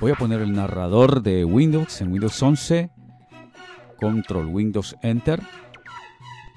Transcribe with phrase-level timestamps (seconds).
[0.00, 2.90] Voy a poner el narrador de Windows en Windows 11.
[3.98, 5.40] Control Windows Enter.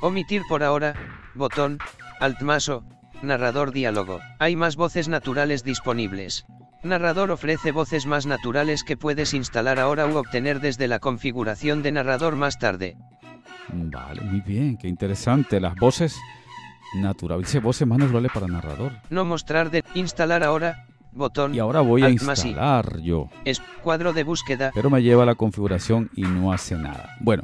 [0.02, 0.96] Omitir por ahora,
[1.36, 1.80] botón,
[2.20, 2.84] alt maso,
[3.22, 4.20] narrador diálogo.
[4.40, 6.46] Hay más voces naturales disponibles.
[6.84, 11.92] Narrador ofrece voces más naturales que puedes instalar ahora u obtener desde la configuración de
[11.92, 12.98] narrador más tarde.
[13.70, 15.60] Vale, muy bien, qué interesante.
[15.60, 16.18] Las voces
[16.96, 18.94] naturales, voces más naturales para narrador.
[19.10, 21.54] No mostrar de instalar ahora, botón.
[21.56, 23.30] Y ahora voy a instalar yo.
[23.46, 24.72] Es cuadro de búsqueda.
[24.74, 27.16] Pero me lleva a la configuración y no hace nada.
[27.20, 27.44] Bueno,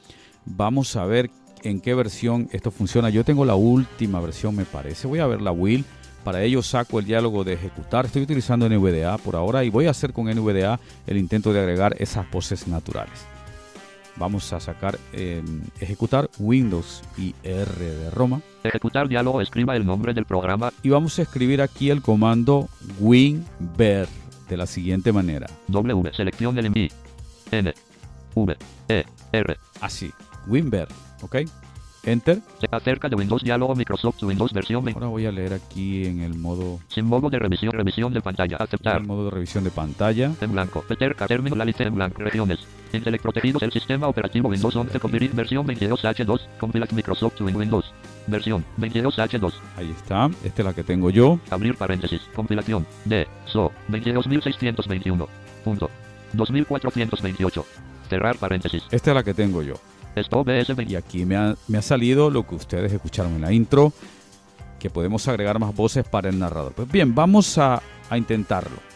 [0.46, 1.32] Vamos a ver
[1.64, 3.10] en qué versión esto funciona.
[3.10, 5.08] Yo tengo la última versión, me parece.
[5.08, 5.84] Voy a ver la Will.
[6.24, 8.06] Para ello saco el diálogo de ejecutar.
[8.06, 11.96] Estoy utilizando NVDA por ahora y voy a hacer con NVDA el intento de agregar
[11.98, 13.39] esas voces naturales.
[14.20, 15.42] Vamos a sacar eh,
[15.80, 18.42] ejecutar Windows y R de Roma.
[18.64, 22.68] Ejecutar diálogo, escriba el nombre del programa, Y vamos a escribir aquí el comando
[23.00, 24.08] winver
[24.50, 25.48] de la siguiente manera.
[25.70, 26.90] W, selección del envío.
[27.52, 27.74] N,
[28.36, 28.58] V,
[28.90, 29.58] E, R.
[29.80, 30.12] Así,
[30.48, 30.88] winver,
[31.22, 31.38] ¿ok?
[32.04, 32.40] Enter.
[32.60, 34.98] Se acerca de Windows Diálogo Microsoft Windows versión 20.
[35.00, 38.56] Ahora voy a leer aquí en el modo, Sin modo de revisión, revisión de pantalla.
[38.58, 39.02] en Aceptar.
[39.02, 40.32] el modo de revisión de pantalla.
[40.40, 40.82] En blanco.
[40.88, 42.22] Peterca, término, la lista en blanco.
[42.22, 42.60] Regiones.
[42.92, 46.42] Electrotejidos, el sistema operativo Windows 11 Convirit versión 22H2.
[46.60, 47.94] Compilate Microsoft Win Windows.
[48.28, 49.54] Versión 22H2.
[49.78, 50.30] Ahí está.
[50.44, 51.40] Esta es la que tengo yo.
[51.50, 52.22] Abrir paréntesis.
[52.36, 52.86] Compilación.
[53.06, 53.28] D.
[53.46, 53.72] SO.
[53.88, 55.28] 22621.
[55.64, 55.90] Punto.
[56.34, 57.66] 2428.
[58.10, 58.84] Cerrar paréntesis.
[58.92, 59.76] Esta es la que tengo yo.
[60.16, 60.84] 20.
[60.88, 63.94] Y aquí me ha, me ha salido lo que ustedes escucharon en la intro,
[64.80, 66.74] que podemos agregar más voces para el narrador.
[66.74, 68.89] Pues bien, vamos a, a intentarlo.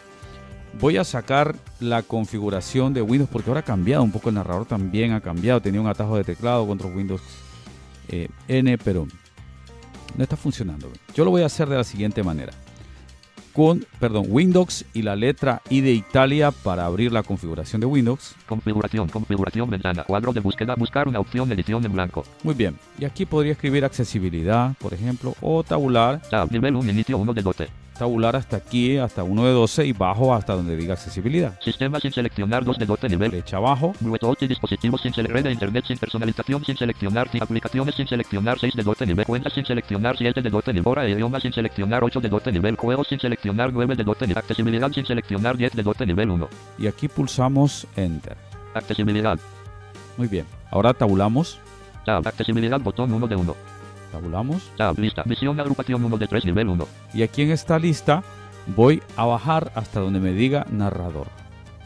[0.80, 4.66] Voy a sacar la configuración de Windows porque ahora ha cambiado un poco el narrador
[4.66, 5.60] también ha cambiado.
[5.60, 7.22] Tenía un atajo de teclado contra Windows
[8.08, 9.06] eh, N, pero
[10.16, 10.90] no está funcionando.
[11.14, 12.52] Yo lo voy a hacer de la siguiente manera.
[13.52, 18.34] Con, perdón, Windows y la letra I de Italia para abrir la configuración de Windows.
[18.48, 22.24] Configuración, configuración, ventana, cuadro de búsqueda, buscar una opción, edición en blanco.
[22.42, 22.76] Muy bien.
[22.98, 26.20] Y aquí podría escribir accesibilidad, por ejemplo, o tabular.
[26.28, 27.83] Tab, nivel 1, inicio 1 de dote.
[27.98, 31.58] Tabular hasta aquí, hasta 1 de 12 y bajo hasta donde diga accesibilidad.
[31.60, 33.30] Sistema sin seleccionar 2 de dote nivel.
[33.30, 33.94] Flecha abajo.
[34.00, 38.58] Bluetooth y dispositivos sin seleccionar de internet sin personalización sin seleccionar sin aplicaciones sin seleccionar
[38.58, 41.52] 6 de dote nivel cuentas sin seleccionar 7 de dote nivel hora e idioma sin
[41.52, 45.56] seleccionar 8 de dote nivel juegos sin seleccionar 9 de dote nivel accesibilidad sin seleccionar
[45.56, 48.36] 10 de dote nivel 1 Y aquí pulsamos Enter.
[48.74, 49.38] accesibilidad
[50.16, 50.46] Muy bien.
[50.70, 51.58] Ahora tabulamos.
[52.04, 53.73] tab accesibilidad botón 1 de 1
[54.14, 54.70] Tabulamos.
[54.76, 58.22] tab lista visión agrupación 1 de 3 nivel 1 Y aquí en esta lista
[58.76, 61.26] voy a bajar hasta donde me diga narrador.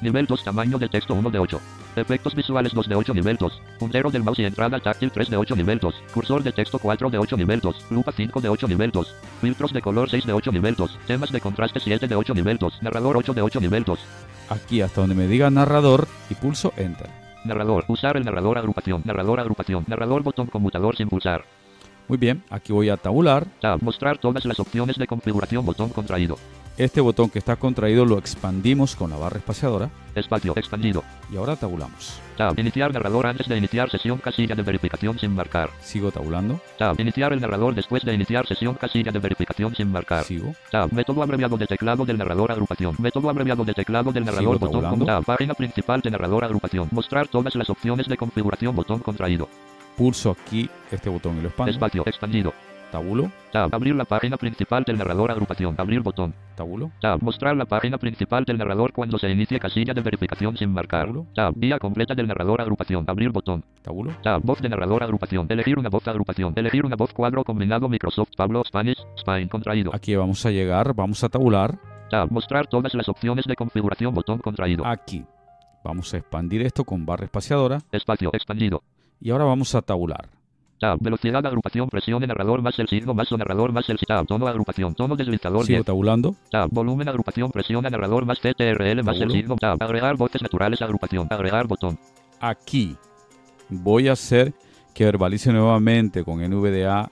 [0.03, 1.61] nivel 2 tamaño de texto 1 de 8
[1.97, 5.37] efectos visuales 2 de 8 nivel 2 puntero del mouse y entrada táctil 3 de
[5.39, 8.69] 8 nivel 2 cursor de texto 4 de 8 nivel 2 lupa 5 de 8
[8.69, 12.15] nivel 2 filtros de color 6 de 8 nivel 2 temas de contraste 7 de
[12.15, 13.99] 8 nivel 2 narrador 8 de 8 nivel 2
[14.51, 17.09] Aquí hasta donde me diga narrador y pulso Enter.
[17.45, 17.85] Narrador.
[17.89, 19.03] Usar el narrador agrupación.
[19.05, 19.85] Narrador agrupación.
[19.87, 21.45] Narrador botón conmutador sin pulsar.
[22.09, 22.43] Muy bien.
[22.51, 23.47] Aquí voy a tabular.
[23.61, 23.83] Tab.
[23.83, 26.39] Mostrar todas las opciones de configuración botón contraído.
[26.79, 29.91] Este botón que está contraído lo expandimos con la barra espaciadora.
[30.15, 31.03] Espacio expandido.
[31.31, 32.21] Y ahora tabulamos.
[32.37, 32.59] Tab.
[32.59, 35.71] Iniciar narrador antes de iniciar sesión casilla de verificación sin marcar.
[35.81, 36.61] Sigo tabulando.
[36.79, 36.99] Tab.
[37.01, 40.23] Iniciar el narrador después de iniciar sesión casilla de verificación sin marcar.
[40.23, 40.55] Sigo.
[40.71, 40.93] Tab.
[40.93, 42.95] Método abreviado de teclado del narrador agrupación.
[42.99, 45.25] Método abreviado de teclado del narrador Sigo botón Tab.
[45.25, 46.89] Página principal de narrador agrupación.
[46.93, 49.49] Mostrar todas las opciones de configuración botón contraído.
[49.99, 51.73] Pulso aquí este botón y lo expando.
[51.73, 52.03] Espacio.
[52.07, 52.55] Expandido.
[52.93, 53.75] Tabulo, Tab.
[53.75, 55.31] Abrir la página principal del narrador.
[55.31, 55.75] Agrupación.
[55.77, 56.33] Abrir botón.
[56.57, 57.21] tabulo, Tab.
[57.23, 61.07] Mostrar la página principal del narrador cuando se inicie casilla de verificación sin marcar.
[61.07, 61.27] Tabulo.
[61.35, 61.53] Tab.
[61.57, 62.63] Vía completa del narrador.
[62.63, 63.05] Agrupación.
[63.07, 63.63] Abrir botón.
[63.83, 64.41] tabulo, Tab.
[64.43, 65.03] Voz de narrador.
[65.03, 65.47] Agrupación.
[65.51, 66.07] Elegir una voz.
[66.09, 66.55] Agrupación.
[66.57, 67.13] Elegir una voz.
[67.13, 67.89] Cuadro combinado.
[67.89, 68.31] Microsoft.
[68.37, 68.63] Pablo.
[68.65, 69.05] Spanish.
[69.19, 69.49] Spine.
[69.49, 69.91] Contraído.
[69.95, 71.79] Aquí vamos a llegar, vamos a tabular.
[72.11, 72.31] Tab.
[72.31, 74.15] Mostrar todas las opciones de configuración.
[74.15, 74.87] Botón contraído.
[74.87, 75.25] Aquí.
[75.85, 77.81] Vamos a expandir esto con barra espaciadora.
[77.93, 78.31] Espacio.
[78.33, 78.83] Expandido.
[79.21, 80.29] Y ahora vamos a tabular.
[80.79, 80.99] Tab.
[81.01, 81.45] Velocidad.
[81.45, 81.89] Agrupación.
[81.89, 84.27] Presione narrador más el signo más o narrador más el tab.
[84.27, 84.47] Tono.
[84.47, 84.95] Agrupación.
[84.95, 85.65] Tono deslizador.
[85.65, 85.87] Sigo 10.
[85.87, 86.37] tabulando.
[86.51, 86.71] Tab.
[86.71, 87.09] Volumen.
[87.09, 87.51] Agrupación.
[87.51, 89.57] Presiona narrador más CTRL más el signo.
[89.57, 89.83] Tab.
[89.83, 90.81] Agregar voces naturales.
[90.83, 91.27] Agrupación.
[91.31, 91.99] Agregar botón.
[92.41, 92.97] Aquí
[93.69, 94.53] voy a hacer
[94.95, 97.11] que verbalice nuevamente con NVDA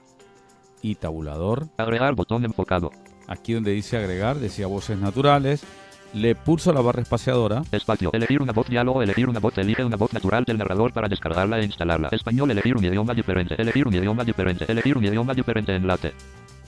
[0.81, 1.67] y tabulador.
[1.77, 2.91] Agregar botón enfocado.
[3.27, 5.65] Aquí donde dice agregar, decía voces naturales.
[6.13, 7.63] Le pulso la barra espaciadora.
[7.71, 8.11] Espacio.
[8.13, 9.01] Elegir una voz diálogo.
[9.01, 9.57] Elegir una voz.
[9.57, 12.09] Elige una voz natural del narrador para descargarla e instalarla.
[12.11, 12.51] Español.
[12.51, 13.55] Elegir un idioma diferente.
[13.61, 14.65] Elegir un idioma diferente.
[14.67, 15.75] Elegir un idioma diferente.
[15.75, 16.13] Enlace.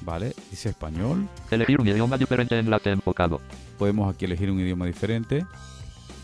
[0.01, 1.27] Vale, dice español.
[1.51, 2.59] Elegir un idioma diferente.
[2.59, 3.41] Enlace enfocado.
[3.77, 5.45] Podemos aquí elegir un idioma diferente.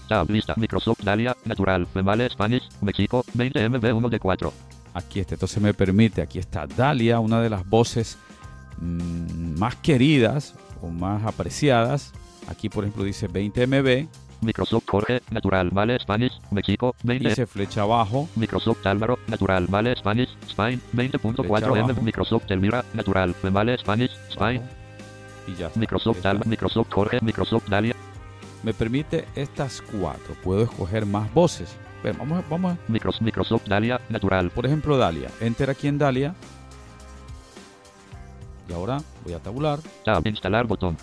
[0.08, 0.30] Tab.
[0.30, 0.54] Lista.
[0.58, 1.02] Microsoft.
[1.04, 1.36] Dalia.
[1.46, 1.88] Natural.
[1.88, 2.30] Female.
[2.30, 2.68] Spanish.
[2.82, 3.24] México.
[3.34, 4.54] 20 MB 1 de 4.
[4.96, 5.36] Aquí está.
[5.36, 8.18] Entonces me permite, aquí está Dalia, una de las voces
[8.80, 12.14] mm, más queridas o más apreciadas.
[12.48, 14.08] Aquí, por ejemplo, dice 20 MB.
[14.42, 15.22] Microsoft Jorge.
[15.32, 15.70] Natural.
[15.72, 15.98] Vale.
[16.00, 16.34] Spanish.
[16.52, 16.96] México.
[17.04, 18.28] 20 Dice flecha abajo.
[18.36, 21.94] Microsoft Álvaro, natural, vale, Spanish, Spine, 20.4 M.
[22.02, 24.62] Microsoft Elvira, natural, vale, Spanish, Spine,
[25.48, 25.80] Y ya está.
[25.80, 26.26] Microsoft.
[26.26, 27.96] Alba, Microsoft Jorge, Microsoft Dalia,
[28.64, 30.36] Me permite estas cuatro.
[30.44, 31.76] Puedo escoger más voces.
[32.04, 35.30] Ven, vamos, a- vamos a- Micros, Microsoft Dalia, natural, por ejemplo, Dalia.
[35.40, 36.36] Enter aquí en Dalia.
[38.70, 39.80] Y ahora voy a tabular.
[40.04, 40.98] Tab, instalar botón,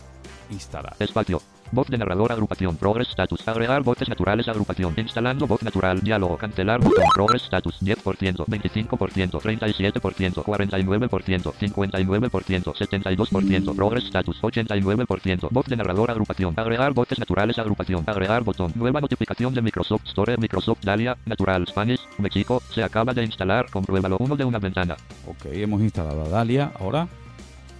[0.52, 0.94] Instalar.
[0.98, 1.40] espacio,
[1.72, 6.80] voz de narrador, agrupación, progress status, agregar voces naturales, agrupación, instalando voz natural, diálogo, cancelar
[6.80, 16.10] botón, progress status, 10%, 25%, 37%, 49%, 59%, 72%, progress status, 89%, voz de narrador,
[16.10, 21.66] agrupación, agregar voces naturales, agrupación, agregar botón, nueva notificación de Microsoft Store, Microsoft Dalia, natural,
[21.66, 24.96] Spanish, México, se acaba de instalar, compruébalo, uno de una ventana,
[25.26, 26.72] Ok, hemos instalado a Dalia.
[26.78, 27.08] Ahora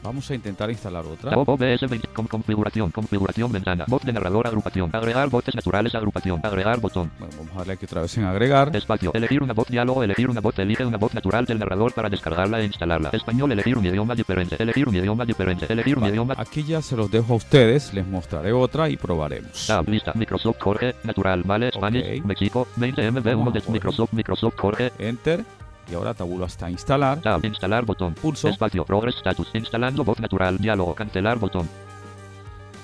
[0.03, 1.37] vamos a intentar instalar otra.
[1.37, 6.81] OBS 20 con configuración, configuración, ventana, voz de narrador, agrupación, agregar voces naturales, agrupación, agregar
[6.81, 8.75] botón, Bueno, vamos a darle aquí otra vez en agregar.
[8.77, 12.09] espacio, elegir una voz, diálogo, elegir una voz, elige una voz natural del narrador para
[12.09, 16.13] descargarla e instalarla, español, elegir un idioma diferente, elegir un idioma diferente, elegir un Vale,
[16.13, 17.95] idioma, Aquí ya se los dejo a ustedes.
[17.95, 19.67] Les mostraré otra y probaremos.
[19.67, 22.27] Tab, lista, Microsoft Jorge, natural, vale, Spanish, Ok.
[22.27, 25.45] México, 20 MB, 1 Vamos de a por Microsoft, Microsoft Jorge, Enter.
[25.91, 27.21] Y ahora tabulo hasta instalar.
[27.21, 28.49] Tab, instalar botón, Pulso.
[28.49, 31.69] espacio, progress status, instalando voz natural, diálogo, cancelar botón,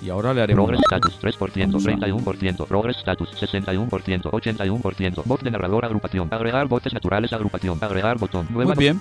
[0.00, 5.42] Y ahora le haremos Progress status 3%, Vamos a- 31%, Progress status 61%, 81%, voz
[5.42, 9.00] de narrador agrupación, agregar voces naturales agrupación, agregar botón, nueva Muy bien.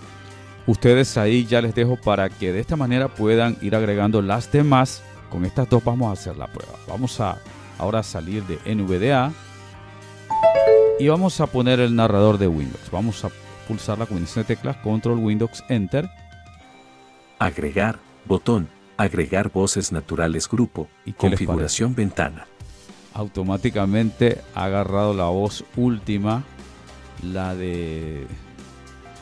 [0.65, 5.03] Ustedes ahí ya les dejo para que de esta manera puedan ir agregando las demás.
[5.29, 6.73] Con estas dos vamos a hacer la prueba.
[6.87, 7.37] Vamos a
[7.77, 9.31] ahora salir de NVDA
[10.99, 12.89] y vamos a poner el narrador de Windows.
[12.91, 13.29] Vamos a
[13.67, 16.09] pulsar la combinación de teclas Control Windows Enter
[17.39, 18.67] Agregar, botón,
[18.97, 22.47] agregar voces naturales grupo, ¿Y configuración ventana.
[23.13, 26.43] automáticamente ha agarrado la voz última,
[27.21, 28.25] la de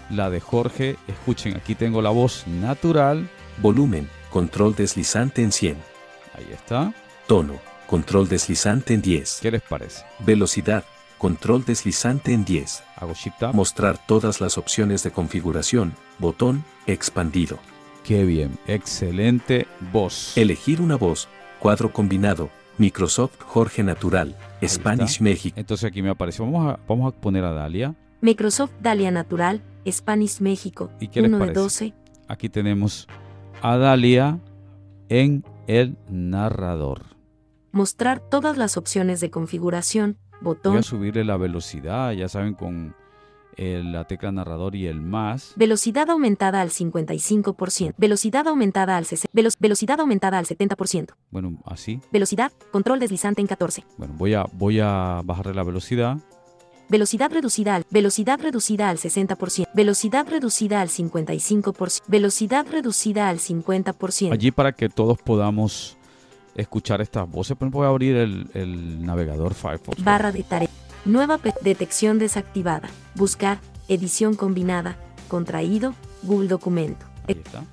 [0.09, 0.95] la de Jorge.
[1.07, 3.29] Escuchen, aquí tengo la voz natural.
[3.61, 5.77] Volumen, control deslizante en 100.
[6.37, 6.93] Ahí está.
[7.27, 7.55] Tono,
[7.87, 9.39] control deslizante en 10.
[9.41, 10.05] ¿Qué les parece?
[10.19, 10.85] Velocidad,
[11.25, 12.83] control deslizante en 10.
[12.97, 13.55] Hago Shift Tab.
[13.55, 17.57] Mostrar todas las opciones de configuración, botón, expandido.
[18.03, 20.37] Qué bien, excelente voz.
[20.37, 21.27] Elegir una voz,
[21.57, 25.23] cuadro combinado, Microsoft Jorge Natural, Spanish está.
[25.23, 25.59] México.
[25.59, 26.43] Entonces aquí me aparece.
[26.43, 27.95] Vamos a, vamos a poner a Dalia.
[28.21, 31.59] Microsoft Dalia Natural, Spanish México, ¿Y qué les 1 de parece?
[31.59, 31.93] 12,
[32.27, 33.07] Aquí tenemos
[33.63, 34.37] a Dalia
[35.09, 37.01] en el narrador.
[37.71, 42.93] mostrar todas las opciones de configuración, Voy a subirle la velocidad, ya saben, con
[43.57, 45.53] eh, la tecla narrador y el más.
[45.55, 52.01] velocidad aumentada al 55%, velocidad aumentada al 60%, velo- velocidad aumentada al 70%, Bueno, así.
[52.11, 56.17] velocidad, control deslizante en 14, Bueno, voy a, voy a bajarle la velocidad.
[56.89, 64.33] velocidad reducida al, velocidad reducida al 60%, velocidad reducida al 55%, velocidad reducida al 50%,
[64.33, 65.97] Allí para que todos podamos
[66.55, 67.55] escuchar estas voces.
[67.57, 70.03] Por ejemplo, voy a abrir el, el navegador Firefox.
[70.03, 70.69] barra de tarea,
[71.05, 74.97] nueva detección desactivada, buscar, edición combinada,
[75.27, 75.93] contraído,
[76.23, 77.05] Google Documento.
[77.27, 77.63] Ahí está.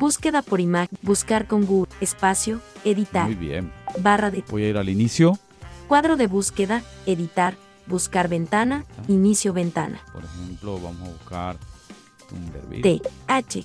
[0.00, 0.96] Búsqueda por imagen.
[1.02, 1.92] Buscar con Google.
[2.00, 2.60] Espacio.
[2.84, 3.26] Editar.
[3.26, 3.70] Muy bien.
[4.00, 5.38] Barra de Voy a ir al inicio.
[5.86, 6.82] cuadro de búsqueda.
[7.06, 7.56] Editar.
[7.86, 8.86] Buscar ventana.
[9.08, 10.00] Inicio ventana.
[10.12, 11.56] Por ejemplo, vamos a buscar
[12.28, 12.82] Thunderbird.
[12.82, 13.64] T, H.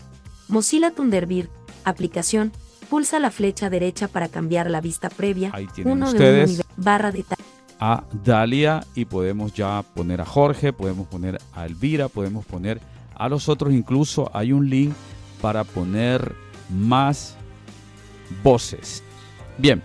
[0.49, 1.47] Mozilla Thunderbird.
[1.85, 2.51] Aplicación.
[2.89, 5.51] Pulsa la flecha derecha para cambiar la vista previa.
[5.53, 6.49] Ahí tienen Uno de ustedes.
[6.51, 7.25] uno nivel- barra de
[7.79, 12.81] a Dalia y podemos ya poner a Jorge, podemos poner a Elvira, podemos poner
[13.15, 13.71] a los otros.
[13.73, 14.93] Incluso hay un link
[15.41, 16.33] para poner
[16.71, 17.35] más
[18.43, 19.03] voces.
[19.57, 19.81] Bien,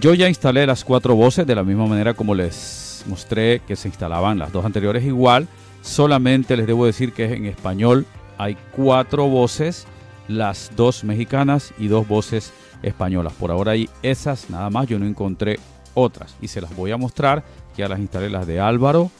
[0.00, 3.88] yo ya instalé las cuatro voces de la misma manera como les mostré que se
[3.88, 5.46] instalaban las dos anteriores igual.
[5.82, 8.04] Solamente les debo decir que en español
[8.36, 9.86] hay cuatro voces,
[10.28, 13.32] las dos mexicanas y dos voces españolas.
[13.32, 15.58] Por ahora hay esas nada más, yo no encontré
[15.94, 17.42] otras y se las voy a mostrar.
[17.76, 19.10] Ya las instalé las de Álvaro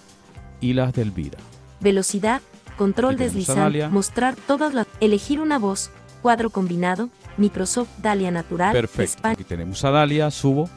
[0.61, 1.39] y las de Elvira.
[1.81, 2.43] velocidad,
[2.77, 3.89] control Dalia.
[3.89, 5.91] mostrar todas las, elegir una voz,
[6.23, 9.19] cuadro combinado, Microsoft Dalia Natural, Perfecto.
[9.19, 10.69] Span- Aquí tenemos a Dalia, subo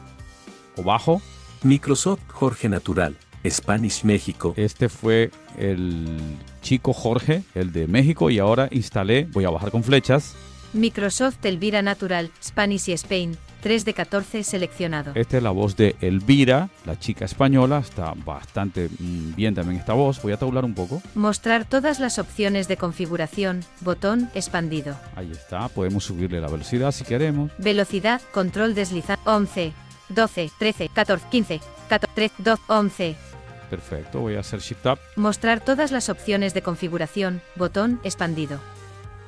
[0.76, 1.20] o bajo.
[1.64, 3.16] Microsoft Jorge Natural,
[3.48, 4.54] Spanish México.
[4.56, 6.18] Este fue el
[6.62, 10.34] chico Jorge, el de México, y ahora instalé, voy a bajar con flechas.
[10.72, 15.12] Microsoft Elvira Natural, Spanish y Spain, 3 de 14 seleccionado.
[15.14, 17.78] Esta es la voz de Elvira, la chica española.
[17.78, 20.20] Está bastante mm, bien también esta voz.
[20.22, 21.02] Voy a tabular un poco.
[21.14, 24.96] Mostrar todas las opciones de configuración, botón expandido.
[25.14, 25.68] Ahí está.
[25.68, 27.52] Podemos subirle la velocidad si queremos.
[27.58, 29.72] Velocidad, control deslizante, 11,
[30.08, 33.16] 12, 13, 14, 15, 14, 13, 12, 11.
[33.72, 34.20] Perfecto.
[34.20, 34.98] Voy a hacer Shift Up.
[35.16, 38.58] Mostrar todas las opciones de configuración, botón expandido.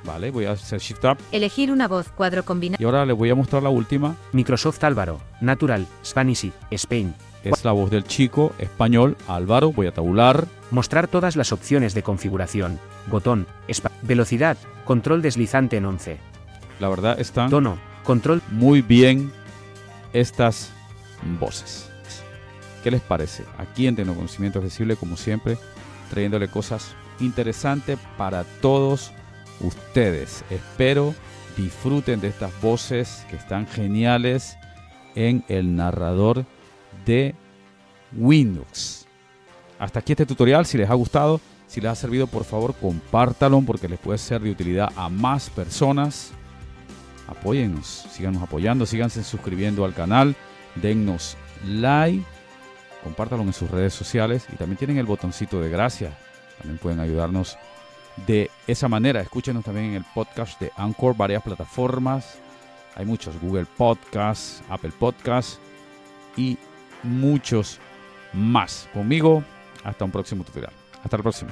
[0.04, 1.16] Vale, voy a hacer Shift Up.
[1.32, 2.76] Elegir una voz, cuadro combinado.
[2.78, 4.16] Y ahora les voy a mostrar la última.
[4.32, 7.14] Microsoft Álvaro, Natural, Spanish, Spain.
[7.42, 9.72] Es la voz del chico español Álvaro.
[9.72, 10.46] Voy a tabular.
[10.70, 12.78] Mostrar todas las opciones de configuración.
[13.06, 16.18] Botón, espa- velocidad, control deslizante en 11.
[16.80, 19.32] La verdad están Tono, control muy bien
[20.12, 20.70] estas
[21.40, 21.90] voces.
[22.84, 23.44] ¿Qué les parece?
[23.56, 25.56] Aquí en Tecnoconocimiento Accesible, como siempre,
[26.10, 29.10] trayéndole cosas interesantes para todos
[29.60, 30.44] ustedes.
[30.50, 31.14] Espero
[31.56, 34.58] disfruten de estas voces que están geniales
[35.14, 36.44] en el narrador
[37.06, 37.34] de
[38.14, 39.06] Windows.
[39.78, 40.66] Hasta aquí este tutorial.
[40.66, 44.42] Si les ha gustado, si les ha servido, por favor, compártalo porque les puede ser
[44.42, 46.32] de utilidad a más personas
[47.28, 50.36] apóyennos, síganos apoyando, síganse suscribiendo al canal,
[50.74, 52.22] dennos like,
[53.04, 56.12] compártalo en sus redes sociales y también tienen el botoncito de gracias.
[56.58, 57.56] También pueden ayudarnos
[58.26, 59.20] de esa manera.
[59.20, 62.38] Escúchenos también en el podcast de Anchor, varias plataformas.
[62.96, 65.60] Hay muchos, Google Podcasts, Apple Podcasts
[66.36, 66.58] y
[67.02, 67.78] muchos
[68.32, 68.88] más.
[68.92, 69.44] Conmigo,
[69.84, 70.72] hasta un próximo tutorial.
[71.02, 71.50] Hasta la próxima.